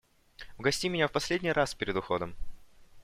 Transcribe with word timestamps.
Угости 0.57 0.87
меня 0.89 1.07
в 1.07 1.11
последний 1.11 1.51
раз 1.51 1.75
перед 1.75 1.95
уходом. 1.95 2.33